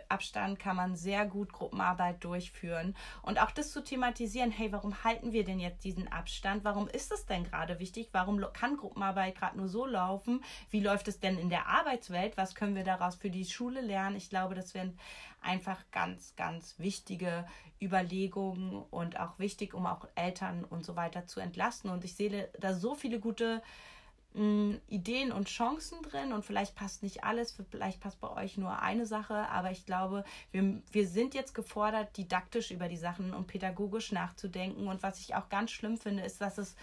[0.08, 2.96] Abstand kann man sehr gut Gruppenarbeit durchführen.
[3.20, 6.64] Und auch das zu thematisieren, hey, warum halten wir denn jetzt diesen Abstand?
[6.64, 8.08] Warum ist es denn gerade wichtig?
[8.12, 10.42] Warum kann Gruppenarbeit gerade nur so laufen?
[10.70, 12.38] Wie läuft es denn in der Arbeitswelt?
[12.38, 14.16] Was können wir daraus für die Schule lernen?
[14.22, 14.98] Ich glaube, das wären
[15.40, 17.44] einfach ganz, ganz wichtige
[17.80, 21.90] Überlegungen und auch wichtig, um auch Eltern und so weiter zu entlasten.
[21.90, 23.62] Und ich sehe da so viele gute
[24.34, 28.56] mh, hm, Ideen und Chancen drin und vielleicht passt nicht alles, vielleicht passt bei euch
[28.56, 33.34] nur eine Sache, aber ich glaube, wir, wir sind jetzt gefordert, didaktisch über die Sachen
[33.34, 34.86] und pädagogisch nachzudenken.
[34.86, 36.76] Und was ich auch ganz schlimm finde, ist, dass es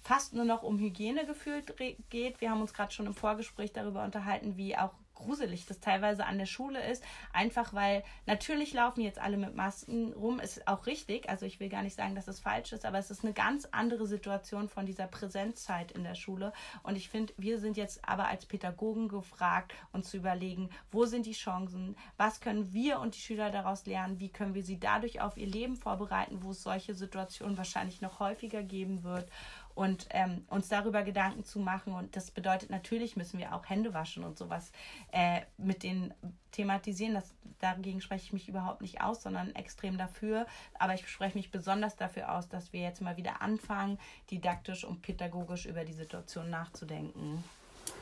[0.00, 1.74] fast nur noch um Hygiene gefühlt
[2.10, 2.40] geht.
[2.40, 6.38] Wir haben uns gerade schon im Vorgespräch darüber unterhalten, wie auch gruselig das teilweise an
[6.38, 7.02] der Schule ist.
[7.32, 11.28] Einfach weil natürlich laufen jetzt alle mit Masken rum, ist auch richtig.
[11.28, 13.66] Also ich will gar nicht sagen, dass es falsch ist, aber es ist eine ganz
[13.70, 16.52] andere Situation von dieser Präsenzzeit in der Schule.
[16.82, 21.26] Und ich finde, wir sind jetzt aber als Pädagogen gefragt, uns zu überlegen, wo sind
[21.26, 25.20] die Chancen, was können wir und die Schüler daraus lernen, wie können wir sie dadurch
[25.20, 29.28] auf ihr Leben vorbereiten, wo es solche Situationen wahrscheinlich noch häufiger geben wird
[29.74, 31.92] und ähm, uns darüber Gedanken zu machen.
[31.94, 34.72] Und das bedeutet natürlich müssen wir auch Hände waschen und sowas
[35.12, 36.14] äh, mit den
[36.50, 37.14] thematisieren.
[37.14, 40.46] Das, dagegen spreche ich mich überhaupt nicht aus, sondern extrem dafür.
[40.78, 43.98] Aber ich spreche mich besonders dafür aus, dass wir jetzt mal wieder anfangen,
[44.30, 47.42] didaktisch und pädagogisch über die Situation nachzudenken.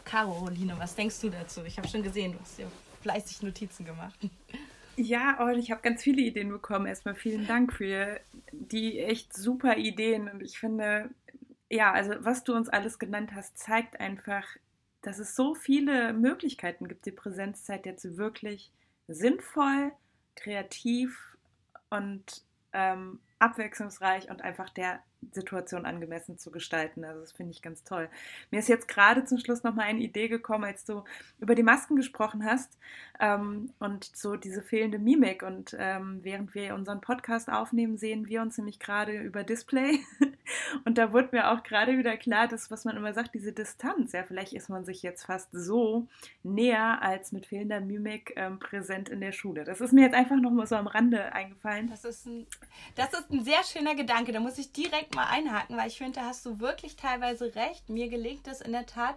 [0.05, 1.65] Caroline, was denkst du dazu?
[1.65, 2.67] Ich habe schon gesehen, du hast ja
[3.03, 4.19] fleißig Notizen gemacht.
[4.97, 6.87] Ja, und ich habe ganz viele Ideen bekommen.
[6.87, 8.21] Erstmal vielen Dank für
[8.53, 10.29] die echt super Ideen.
[10.29, 11.11] Und ich finde,
[11.71, 14.45] ja, also was du uns alles genannt hast, zeigt einfach,
[15.03, 18.73] dass es so viele Möglichkeiten gibt, die Präsenzzeit jetzt wirklich
[19.09, 19.93] sinnvoll,
[20.35, 21.37] kreativ
[21.89, 25.01] und ähm, abwechslungsreich und einfach der
[25.33, 27.05] Situation angemessen zu gestalten.
[27.05, 28.09] Also das finde ich ganz toll.
[28.51, 31.05] Mir ist jetzt gerade zum Schluss noch mal eine Idee gekommen, als du
[31.39, 32.79] über die Masken gesprochen hast
[33.21, 35.43] ähm, und so diese fehlende Mimik.
[35.43, 40.01] Und ähm, während wir unseren Podcast aufnehmen, sehen wir uns nämlich gerade über Display.
[40.85, 44.13] und da wurde mir auch gerade wieder klar, dass was man immer sagt, diese Distanz.
[44.13, 46.09] Ja, vielleicht ist man sich jetzt fast so
[46.43, 49.65] näher als mit fehlender Mimik ähm, präsent in der Schule.
[49.65, 51.89] Das ist mir jetzt einfach noch mal so am Rande eingefallen.
[51.89, 52.47] Das ist ein,
[52.97, 54.33] das ist ein sehr schöner Gedanke.
[54.33, 57.89] Da muss ich direkt mal einhaken, weil ich finde, da hast du wirklich teilweise recht.
[57.89, 59.17] Mir gelingt es in der Tat,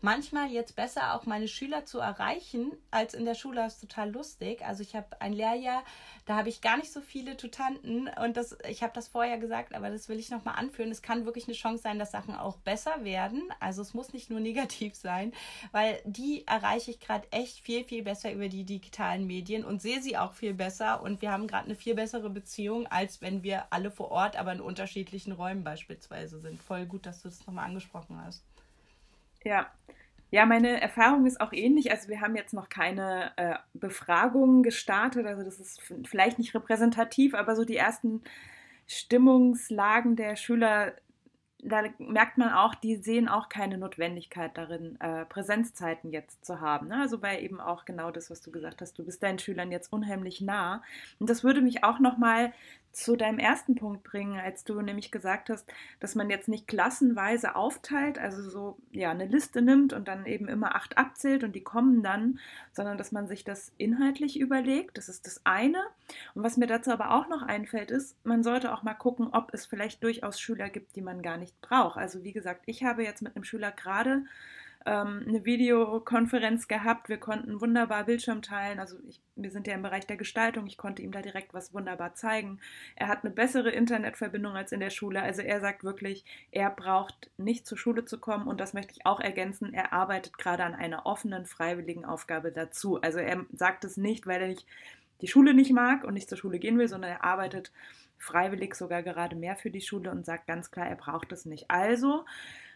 [0.00, 3.56] manchmal jetzt besser auch meine Schüler zu erreichen als in der Schule.
[3.56, 4.64] Das ist total lustig.
[4.64, 5.84] Also ich habe ein Lehrjahr,
[6.24, 9.74] da habe ich gar nicht so viele Tutanten und das, ich habe das vorher gesagt,
[9.74, 10.90] aber das will ich nochmal anführen.
[10.90, 13.42] Es kann wirklich eine Chance sein, dass Sachen auch besser werden.
[13.60, 15.32] Also es muss nicht nur negativ sein,
[15.72, 20.02] weil die erreiche ich gerade echt viel, viel besser über die digitalen Medien und sehe
[20.02, 23.66] sie auch viel besser und wir haben gerade eine viel bessere Beziehung, als wenn wir
[23.70, 26.62] alle vor Ort, aber in unterschiedlichen Räumen beispielsweise sind.
[26.62, 28.44] Voll gut, dass du das nochmal angesprochen hast.
[29.46, 29.70] Ja.
[30.32, 31.92] Ja, meine Erfahrung ist auch ähnlich.
[31.92, 35.24] Also wir haben jetzt noch keine äh, Befragungen gestartet.
[35.24, 38.22] Also das ist vielleicht nicht repräsentativ, aber so die ersten
[38.88, 40.94] Stimmungslagen der Schüler
[41.66, 46.88] da merkt man auch, die sehen auch keine Notwendigkeit darin, äh, Präsenzzeiten jetzt zu haben.
[46.88, 47.00] Ne?
[47.00, 49.92] Also bei eben auch genau das, was du gesagt hast, du bist deinen Schülern jetzt
[49.92, 50.82] unheimlich nah.
[51.18, 52.52] Und das würde mich auch nochmal
[52.96, 57.54] zu deinem ersten Punkt bringen, als du nämlich gesagt hast, dass man jetzt nicht klassenweise
[57.54, 61.62] aufteilt, also so ja eine Liste nimmt und dann eben immer acht abzählt und die
[61.62, 62.38] kommen dann,
[62.72, 64.96] sondern dass man sich das inhaltlich überlegt.
[64.96, 65.84] Das ist das eine.
[66.34, 69.52] Und was mir dazu aber auch noch einfällt, ist, man sollte auch mal gucken, ob
[69.52, 71.98] es vielleicht durchaus Schüler gibt, die man gar nicht braucht.
[71.98, 74.24] Also wie gesagt, ich habe jetzt mit einem Schüler gerade
[74.86, 77.08] ähm, eine Videokonferenz gehabt.
[77.08, 78.78] Wir konnten wunderbar Bildschirm teilen.
[78.78, 80.66] Also ich, wir sind ja im Bereich der Gestaltung.
[80.66, 82.60] Ich konnte ihm da direkt was wunderbar zeigen.
[82.94, 85.20] Er hat eine bessere Internetverbindung als in der Schule.
[85.20, 88.46] Also er sagt wirklich, er braucht nicht zur Schule zu kommen.
[88.46, 89.74] Und das möchte ich auch ergänzen.
[89.74, 93.00] Er arbeitet gerade an einer offenen, freiwilligen Aufgabe dazu.
[93.02, 94.66] Also er sagt es nicht, weil er nicht
[95.20, 97.72] die Schule nicht mag und nicht zur Schule gehen will, sondern er arbeitet
[98.18, 101.70] freiwillig sogar gerade mehr für die Schule und sagt ganz klar, er braucht es nicht.
[101.70, 102.24] Also,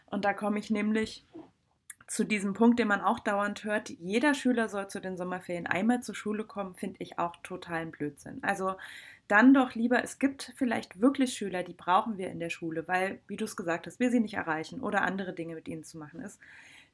[0.07, 1.25] und da komme ich nämlich
[2.11, 6.03] zu diesem Punkt, den man auch dauernd hört, jeder Schüler soll zu den Sommerferien einmal
[6.03, 8.39] zur Schule kommen, finde ich auch totalen Blödsinn.
[8.41, 8.75] Also
[9.29, 13.21] dann doch lieber, es gibt vielleicht wirklich Schüler, die brauchen wir in der Schule, weil,
[13.29, 15.97] wie du es gesagt hast, wir sie nicht erreichen oder andere Dinge mit ihnen zu
[15.97, 16.37] machen ist,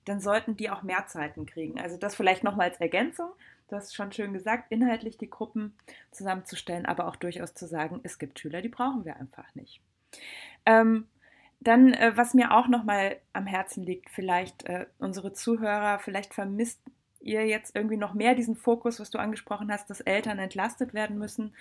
[0.06, 1.80] dann sollten die auch mehr Zeiten kriegen.
[1.80, 3.32] Also das vielleicht nochmal als Ergänzung.
[3.70, 5.76] Du hast schon schön gesagt, inhaltlich die Gruppen
[6.12, 9.82] zusammenzustellen, aber auch durchaus zu sagen, es gibt Schüler, die brauchen wir einfach nicht.
[10.68, 11.08] Ähm,
[11.60, 16.82] dann, äh, was mir auch nochmal am Herzen liegt, vielleicht äh, unsere Zuhörer, vielleicht vermisst
[17.20, 21.18] ihr jetzt irgendwie noch mehr diesen Fokus, was du angesprochen hast, dass Eltern entlastet werden
[21.18, 21.54] müssen.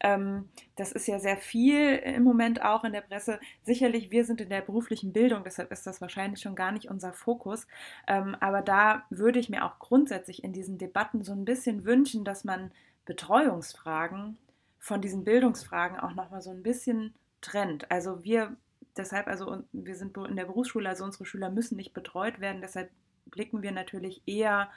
[0.00, 3.38] Ähm, das ist ja sehr viel im Moment auch in der Presse.
[3.62, 7.12] Sicherlich, wir sind in der beruflichen Bildung, deshalb ist das wahrscheinlich schon gar nicht unser
[7.12, 7.66] Fokus.
[8.06, 12.24] Ähm, aber da würde ich mir auch grundsätzlich in diesen Debatten so ein bisschen wünschen,
[12.24, 12.72] dass man
[13.04, 14.38] Betreuungsfragen
[14.78, 17.90] von diesen Bildungsfragen auch nochmal so ein bisschen trennt.
[17.90, 18.56] Also wir
[19.00, 22.90] deshalb, also wir sind in der Berufsschule, also unsere Schüler müssen nicht betreut werden, deshalb
[23.30, 24.70] blicken wir natürlich eher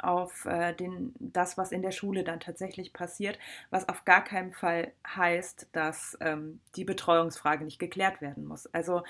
[0.00, 3.38] auf äh, den, das, was in der Schule dann tatsächlich passiert,
[3.70, 8.66] was auf gar keinen Fall heißt, dass ähm, die Betreuungsfrage nicht geklärt werden muss.
[8.72, 9.02] Also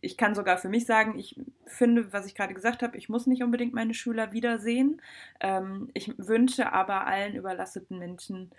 [0.00, 3.26] ich kann sogar für mich sagen, ich finde, was ich gerade gesagt habe, ich muss
[3.26, 5.02] nicht unbedingt meine Schüler wiedersehen.
[5.40, 8.50] Ähm, ich wünsche aber allen überlasteten Menschen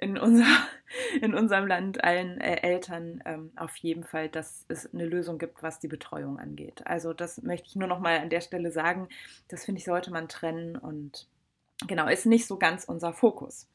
[0.00, 0.46] in, unser,
[1.20, 5.62] in unserem Land allen äh, Eltern ähm, auf jeden Fall, dass es eine Lösung gibt,
[5.62, 6.86] was die Betreuung angeht.
[6.86, 9.08] Also das möchte ich nur noch mal an der Stelle sagen.
[9.48, 11.28] Das finde ich, sollte man trennen und
[11.86, 13.68] genau, ist nicht so ganz unser Fokus.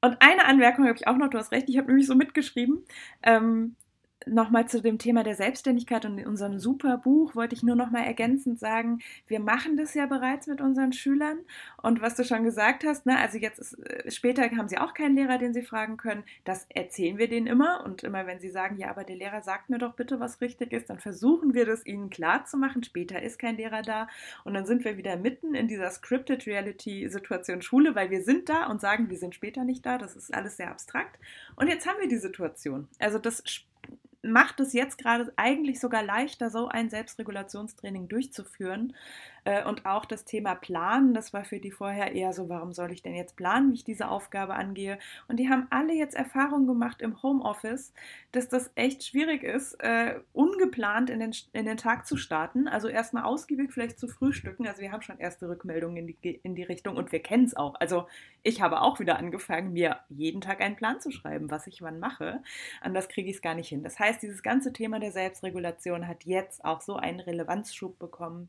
[0.00, 2.84] Und eine Anmerkung habe ich auch noch, du hast recht, ich habe nämlich so mitgeschrieben.
[3.22, 3.76] Ähm,
[4.26, 8.58] nochmal zu dem Thema der Selbstständigkeit und unserem super Buch wollte ich nur nochmal ergänzend
[8.58, 11.38] sagen, wir machen das ja bereits mit unseren Schülern.
[11.82, 14.94] Und was du schon gesagt hast, ne, also jetzt ist, äh, später haben sie auch
[14.94, 17.84] keinen Lehrer, den sie fragen können, das erzählen wir denen immer.
[17.84, 20.72] Und immer wenn sie sagen, ja, aber der Lehrer sagt mir doch bitte, was richtig
[20.72, 24.08] ist, dann versuchen wir das ihnen klar zu machen, später ist kein Lehrer da.
[24.44, 28.48] Und dann sind wir wieder mitten in dieser Scripted Reality Situation Schule, weil wir sind
[28.48, 31.18] da und sagen, wir sind später nicht da, das ist alles sehr abstrakt.
[31.56, 33.42] Und jetzt haben wir die Situation, also das
[34.22, 38.94] macht es jetzt gerade eigentlich sogar leichter, so ein Selbstregulationstraining durchzuführen,
[39.66, 43.02] und auch das Thema Planen, das war für die vorher eher so, warum soll ich
[43.02, 44.98] denn jetzt planen, wie ich diese Aufgabe angehe?
[45.26, 47.92] Und die haben alle jetzt Erfahrung gemacht im Homeoffice,
[48.30, 52.68] dass das echt schwierig ist, äh, ungeplant in den, in den Tag zu starten.
[52.68, 54.66] Also erstmal ausgiebig vielleicht zu frühstücken.
[54.66, 57.56] Also wir haben schon erste Rückmeldungen in die, in die Richtung und wir kennen es
[57.56, 57.74] auch.
[57.80, 58.06] Also
[58.44, 61.98] ich habe auch wieder angefangen, mir jeden Tag einen Plan zu schreiben, was ich wann
[61.98, 62.42] mache.
[62.80, 63.82] Anders kriege ich es gar nicht hin.
[63.82, 68.48] Das heißt, dieses ganze Thema der Selbstregulation hat jetzt auch so einen Relevanzschub bekommen.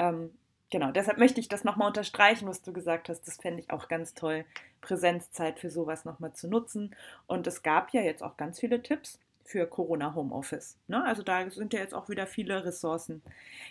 [0.00, 0.30] Ähm,
[0.70, 3.22] genau, deshalb möchte ich das nochmal unterstreichen, was du gesagt hast.
[3.26, 4.46] Das fände ich auch ganz toll,
[4.80, 6.96] Präsenzzeit für sowas nochmal zu nutzen.
[7.26, 10.78] Und es gab ja jetzt auch ganz viele Tipps für Corona Homeoffice.
[10.88, 11.04] Ne?
[11.04, 13.22] Also da sind ja jetzt auch wieder viele Ressourcen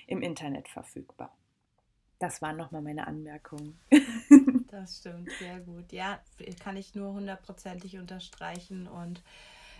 [0.05, 1.33] im Internet verfügbar.
[2.19, 3.79] Das waren nochmal meine Anmerkungen.
[4.69, 5.91] das stimmt, sehr gut.
[5.93, 6.19] Ja,
[6.59, 8.87] kann ich nur hundertprozentig unterstreichen.
[8.87, 9.23] Und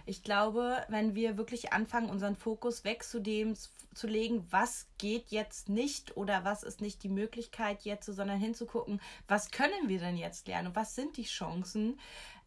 [0.10, 3.56] ich glaube, wenn wir wirklich anfangen, unseren Fokus weg zu dem
[3.94, 9.02] zu legen, was geht jetzt nicht oder was ist nicht die Möglichkeit jetzt, sondern hinzugucken,
[9.28, 12.00] was können wir denn jetzt lernen und was sind die Chancen.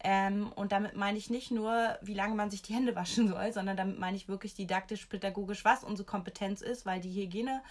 [0.03, 3.53] Ähm, und damit meine ich nicht nur, wie lange man sich die Hände waschen soll,
[3.53, 7.61] sondern damit meine ich wirklich didaktisch, pädagogisch, was unsere Kompetenz ist, weil die Hygiene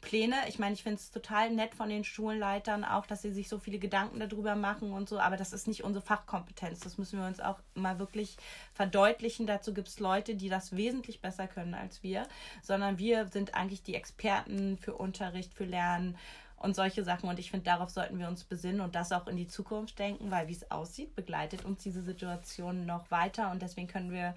[0.00, 0.36] Pläne.
[0.48, 3.58] Ich meine, ich finde es total nett von den Schulleitern auch, dass sie sich so
[3.58, 6.80] viele Gedanken darüber machen und so, aber das ist nicht unsere Fachkompetenz.
[6.80, 8.36] Das müssen wir uns auch mal wirklich
[8.72, 9.46] verdeutlichen.
[9.46, 12.26] Dazu gibt es Leute, die das wesentlich besser können als wir,
[12.62, 16.16] sondern wir sind eigentlich die Experten für Unterricht, für Lernen
[16.56, 17.28] und solche Sachen.
[17.28, 20.30] Und ich finde, darauf sollten wir uns besinnen und das auch in die Zukunft denken,
[20.30, 24.34] weil wie es aussieht, begleitet uns diese Situation noch weiter und deswegen können wir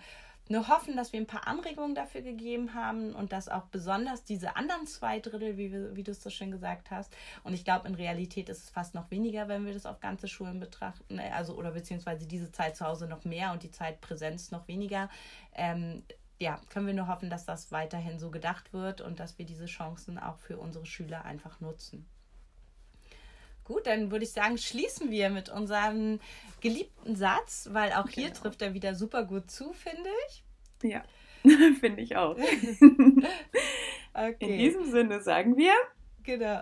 [0.49, 4.56] nur hoffen, dass wir ein paar Anregungen dafür gegeben haben und dass auch besonders diese
[4.56, 7.95] anderen zwei Drittel, wie, wie du es so schön gesagt hast, und ich glaube, in
[7.95, 11.56] Realität ist es fast noch weniger, wenn wir das auf ganze Schulen betrachten, äh, also
[11.56, 15.10] oder beziehungsweise diese Zeit zu Hause noch mehr und die Zeit Präsenz noch weniger.
[15.54, 16.04] Ähm,
[16.39, 19.67] ja, können wir nur hoffen, dass das weiterhin so gedacht wird und dass wir diese
[19.67, 22.08] Chancen auch für unsere Schüler einfach nutzen.
[23.63, 26.19] Gut, dann würde ich sagen, schließen wir mit unserem
[26.62, 28.39] geliebten Satz, weil auch hier genau.
[28.39, 30.43] trifft er wieder super gut zu, finde ich.
[30.84, 31.04] Ja,
[31.80, 32.36] finde ich auch.
[34.13, 34.36] okay.
[34.39, 35.74] In diesem Sinne sagen wir.
[36.24, 36.62] Genau.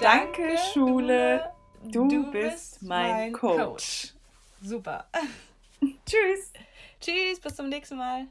[0.00, 1.50] Danke, Danke Schule.
[1.84, 3.58] Du, du bist mein, mein Coach.
[3.58, 4.14] Coach.
[4.62, 5.08] Super.
[6.06, 6.52] Tschüss.
[7.00, 8.26] Tschüss, bis zum nächsten Mal.